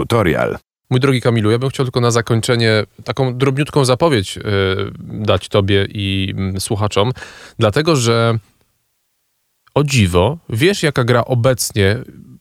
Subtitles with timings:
[0.00, 0.58] Tutorial.
[0.90, 4.42] Mój drogi Kamilu, ja bym chciał tylko na zakończenie taką drobniutką zapowiedź y,
[5.02, 7.12] dać tobie i y, słuchaczom,
[7.58, 8.38] dlatego że
[9.74, 11.96] o dziwo, wiesz jaka gra obecnie,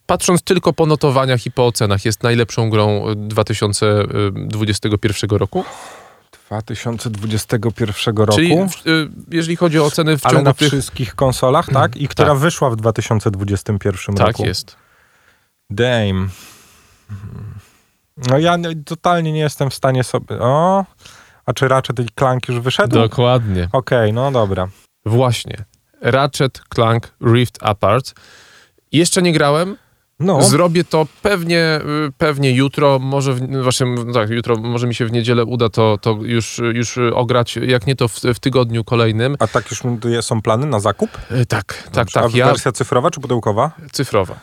[0.05, 5.63] patrząc tylko po notowaniach i po ocenach, jest najlepszą grą 2021 roku?
[6.49, 8.35] 2021 roku.
[8.35, 8.55] Czyli
[9.31, 10.67] jeżeli chodzi o oceny w Ale ciągu na tych...
[10.67, 11.97] wszystkich konsolach, tak?
[11.97, 12.37] I która Tak.
[12.37, 14.45] wyszła w 2021 Tak roku.
[14.45, 14.75] jest.
[15.69, 16.27] Dame.
[18.29, 20.39] No ja nie- totalnie nie jestem w stanie sobie...
[20.39, 20.85] O!
[21.45, 22.93] A czy Ratchet i Clank już wyszedł?
[22.99, 23.69] Dokładnie.
[23.73, 24.67] Okej, no dobra.
[25.05, 25.65] Właśnie.
[26.01, 28.13] Ratchet Clank Rift Apart.
[28.91, 29.77] Jeszcze nie grałem.
[30.19, 34.95] No, Zrobię to pewnie, y, pewnie jutro, może w, właśnie, no tak, jutro, może mi
[34.95, 38.83] się w niedzielę uda to, to już, już ograć, jak nie to w, w tygodniu
[38.83, 39.35] kolejnym.
[39.39, 39.81] a tak już
[40.21, 41.09] są plany na zakup?
[41.31, 43.71] Y, Tak, tak, A tak, ja wersja cyfrowa czy pudełkowa?
[43.91, 44.35] cyfrowa.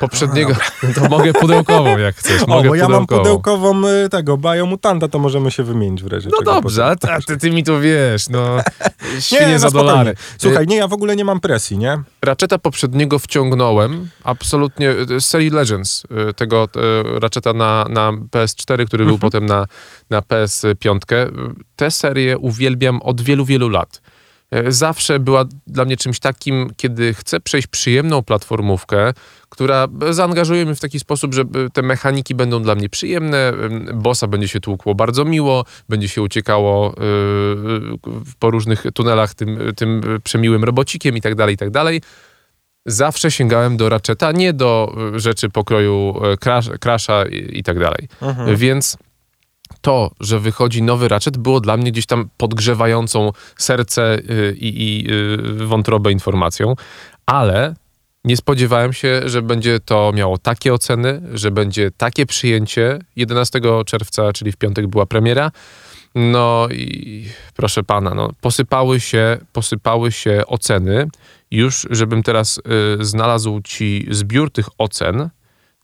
[0.00, 0.54] Poprzedniego,
[0.94, 3.22] to mogę pudełkową jak chcesz, O, mogę bo ja mam pudełkową.
[3.22, 7.50] pudełkową y, tego Biomutanta, to możemy się wymienić w razie No dobrze, a ty, ty,
[7.50, 8.56] mi to wiesz, no,
[9.32, 10.14] Nie, no za dolary.
[10.38, 12.02] Słuchaj, nie, ja w ogóle nie mam presji, nie?
[12.22, 16.68] Ratcheta poprzedniego wciągnąłem, absolutnie, y, z serii Legends, y, tego
[17.16, 19.66] y, Ratcheta na, na PS4, który był potem na,
[20.10, 20.98] na PS5.
[21.76, 24.00] Tę serię uwielbiam od wielu, wielu lat.
[24.54, 29.12] Y, Zawsze była dla mnie czymś takim, kiedy chcę przejść przyjemną platformówkę,
[29.48, 33.52] która zaangażuje mnie w taki sposób, że y, te mechaniki będą dla mnie przyjemne,
[33.94, 36.94] bossa będzie się tłukło bardzo miło, będzie się uciekało
[38.38, 42.00] po różnych tunelach tym, tym przemiłym robocikiem i tak dalej, i tak dalej
[42.86, 48.08] zawsze sięgałem do Ratcheta, nie do rzeczy pokroju Crash, Crasha i, i tak dalej.
[48.56, 48.98] Więc
[49.88, 55.12] to, że wychodzi nowy Ratchet było dla mnie gdzieś tam podgrzewającą serce y, i, i
[55.62, 56.74] y, wątrobę informacją,
[57.26, 57.74] ale
[58.24, 62.98] nie spodziewałem się, że będzie to miało takie oceny, że będzie takie przyjęcie.
[63.16, 65.50] 11 czerwca, czyli w piątek była premiera.
[66.14, 67.24] No i
[67.56, 71.08] proszę pana, no, posypały się, posypały się oceny.
[71.50, 72.58] Już, żebym teraz
[73.00, 75.28] y, znalazł ci zbiór tych ocen,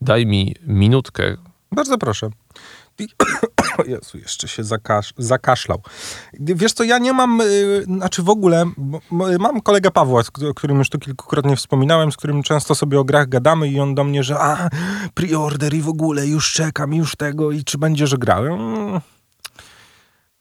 [0.01, 1.37] daj mi minutkę.
[1.71, 2.29] Bardzo proszę.
[3.77, 5.81] O Jezu, jeszcze się zakasz, zakaszlał.
[6.39, 8.65] Wiesz co, ja nie mam, y, znaczy w ogóle,
[9.39, 13.29] mam kolegę Pawła, o którym już tu kilkukrotnie wspominałem, z którym często sobie o grach
[13.29, 14.69] gadamy i on do mnie, że a,
[15.13, 18.45] preorder i w ogóle, już czekam, już tego i czy będziesz grał?
[18.45, 19.01] Mm,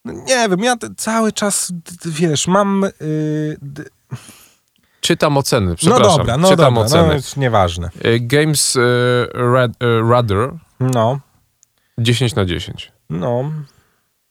[0.04, 1.72] no nie wiem, ja cały czas,
[2.04, 2.84] wiesz, mam...
[3.02, 3.84] y, d-
[5.00, 6.16] Czytam oceny, no przepraszam.
[6.18, 7.06] dobra, no Czytam dobra, oceny.
[7.08, 7.90] no jest nieważne.
[8.06, 8.80] Y, Games y,
[9.34, 10.50] Rad, y, Rudder
[10.80, 11.20] No,
[11.98, 12.92] 10 na 10.
[13.08, 13.52] no,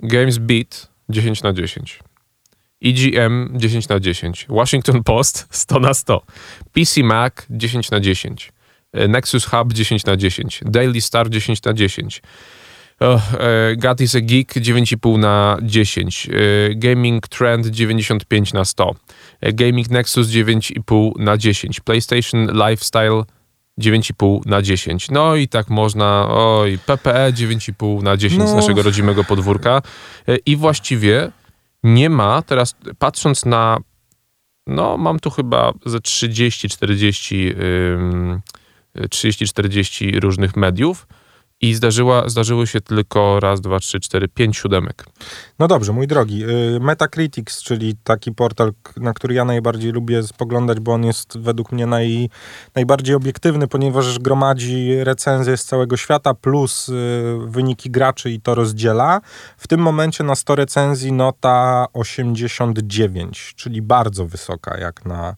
[0.01, 1.99] Games Beat 10 na 10.
[2.81, 4.47] EGM 10 na 10.
[4.49, 6.21] Washington Post 100 na 100.
[6.73, 8.51] PC Mac 10 na 10.
[8.93, 10.61] E, Nexus Hub 10 na 10.
[10.65, 12.21] Daily Star 10 na 10.
[13.01, 13.19] Oh,
[13.77, 16.27] God is a Geek 9,5 na 10.
[16.29, 18.95] E, Gaming Trend 95 na 100.
[19.41, 21.81] E, Gaming Nexus 9,5 na 10.
[21.85, 23.25] PlayStation Lifestyle
[23.79, 25.11] 9,5 na 10.
[25.11, 28.55] No i tak można, oj, PPE 9,5 na 10 z No.
[28.55, 29.81] naszego rodzimego podwórka.
[30.27, 31.31] E, I właściwie
[31.83, 33.77] nie ma, teraz patrząc na,
[34.67, 38.41] no mam tu chyba ze 30-40 ym,
[38.97, 41.07] 30-40 różnych mediów
[41.63, 45.05] i zdarzyła, zdarzyły się tylko raz, dwa, trzy, cztery, pięć siódemek.
[45.59, 46.43] No dobrze, mój drogi.
[46.45, 51.71] y, Metacritics, czyli taki portal, na który ja najbardziej lubię spoglądać, bo on jest według
[51.71, 52.29] mnie naj,
[52.75, 56.93] najbardziej obiektywny, ponieważ gromadzi recenzje z całego świata plus y,
[57.47, 59.21] wyniki graczy i to rozdziela.
[59.57, 65.35] W tym momencie na 100 recenzji nota 89, czyli bardzo wysoka jak na,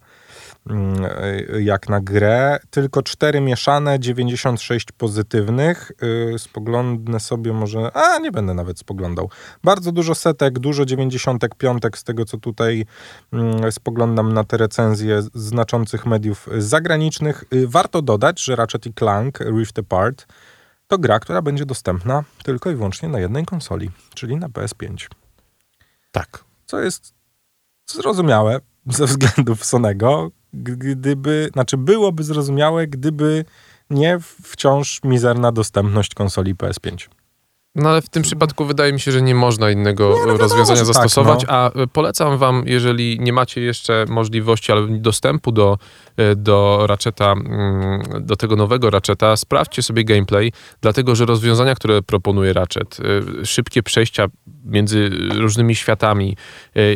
[1.59, 2.59] jak na grę.
[2.69, 5.91] Tylko 4 mieszane, 96 pozytywnych.
[6.35, 7.91] Y, Spoglądnę sobie może...
[7.93, 9.29] A, nie będę nawet spoglądał.
[9.63, 12.85] Bardzo dużo setek, dużo 95 z tego, co tutaj
[13.33, 17.43] mm, spoglądam na te recenzje znaczących mediów y, zagranicznych.
[17.53, 20.25] Y, Warto dodać, że Ratchet i Clank Rift Apart
[20.87, 25.07] to gra, która będzie dostępna tylko i wyłącznie na jednej konsoli, czyli na PS5.
[26.11, 26.43] Tak.
[26.65, 27.13] Co jest
[27.85, 33.45] zrozumiałe ze względów Sonego, gdyby, znaczy byłoby zrozumiałe, gdyby
[33.89, 37.07] nie wciąż mizerna dostępność konsoli PS5.
[37.75, 40.85] No ale w tym przypadku wydaje mi się, że nie można innego no rozwiązania tak,
[40.87, 41.53] zastosować, no.
[41.53, 45.77] a y, polecam wam, jeżeli nie macie jeszcze możliwości, ale dostępu do,
[46.19, 50.51] y, do Ratcheta, mm, do tego nowego Ratcheta, sprawdźcie sobie gameplay,
[50.81, 52.97] dlatego że rozwiązania, które proponuje Ratchet,
[53.41, 54.27] y, szybkie przejścia
[54.65, 56.37] między różnymi światami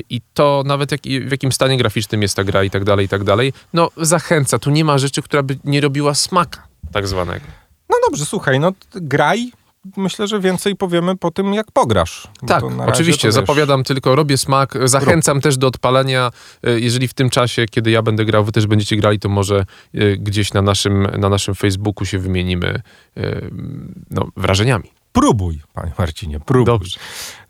[0.10, 3.10] i to nawet jak, w jakim stanie graficznym jest ta gra i tak dalej, i
[3.10, 4.60] tak dalej, no zachęca.
[4.60, 7.46] Tu nie ma rzeczy, która by nie robiła smaka tak zwanego.
[7.90, 9.52] No dobrze, słuchaj, no graj.
[9.98, 12.28] Myślę, że więcej powiemy po tym, jak pograsz.
[12.48, 16.32] Tak, oczywiście, zapowiadam tylko, robię smak, zachęcam też do odpalenia.
[16.64, 19.66] E, Jeżeli w tym czasie, kiedy ja będę grał, wy też będziecie grali, to może
[19.94, 22.82] e, gdzieś na naszym, na naszym Facebooku się wymienimy
[23.18, 23.42] e,
[24.12, 24.92] no, wrażeniami.
[25.12, 26.66] Próbuj, panie Marcinie, próbuj.
[26.66, 27.00] Dobrze.